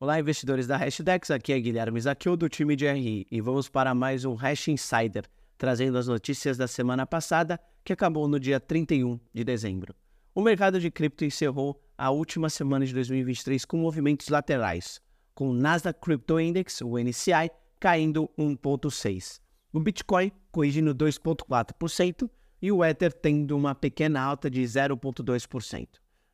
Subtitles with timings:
[0.00, 3.92] Olá, investidores da Hashdex, aqui é Guilherme Zaqueu do time de RI e vamos para
[3.96, 5.24] mais um Hash Insider,
[5.58, 9.92] trazendo as notícias da semana passada, que acabou no dia 31 de dezembro.
[10.32, 15.00] O mercado de cripto encerrou a última semana de 2023 com movimentos laterais,
[15.34, 19.40] com o Nasdaq Crypto Index, o NCI, caindo 1,6%,
[19.72, 22.30] o Bitcoin corrigindo 2,4%
[22.62, 25.88] e o Ether tendo uma pequena alta de 0,2%.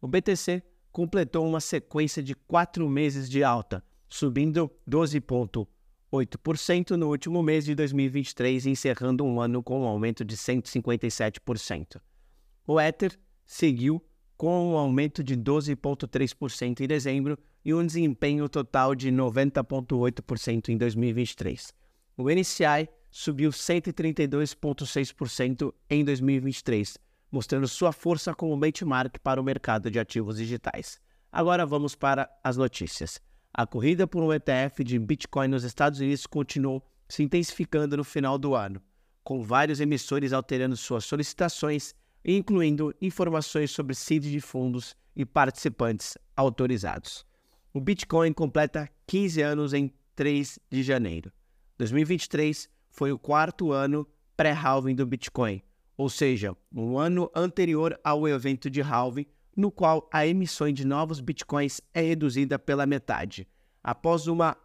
[0.00, 7.64] O BTC completou uma sequência de quatro meses de alta, subindo 12,8% no último mês
[7.64, 12.00] de 2023, encerrando um ano com um aumento de 157%.
[12.66, 14.04] O Ether seguiu
[14.36, 21.74] com um aumento de 12,3% em dezembro e um desempenho total de 90,8% em 2023.
[22.16, 26.96] O NCI subiu 132,6% em 2023
[27.30, 31.00] mostrando sua força como benchmark para o mercado de ativos digitais.
[31.30, 33.20] Agora vamos para as notícias.
[33.52, 38.38] A corrida por um ETF de Bitcoin nos Estados Unidos continuou se intensificando no final
[38.38, 38.80] do ano,
[39.24, 47.26] com vários emissores alterando suas solicitações, incluindo informações sobre seed de fundos e participantes autorizados.
[47.72, 51.32] O Bitcoin completa 15 anos em 3 de janeiro.
[51.78, 54.06] 2023 foi o quarto ano
[54.36, 55.62] pré-halving do Bitcoin,
[56.00, 61.20] ou seja, um ano anterior ao evento de halving, no qual a emissão de novos
[61.20, 63.46] bitcoins é reduzida pela metade.
[63.84, 64.56] Após uma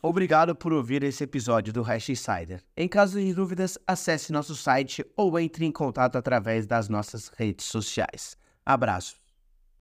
[0.00, 2.62] Obrigado por ouvir esse episódio do Hash Insider.
[2.76, 7.66] Em caso de dúvidas, acesse nosso site ou entre em contato através das nossas redes
[7.66, 8.36] sociais.
[8.64, 9.27] Abraço.